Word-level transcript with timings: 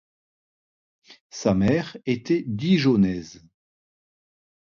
Sa 1.29 1.53
mère 1.53 1.95
était 2.07 2.43
dijonnaise. 2.47 3.45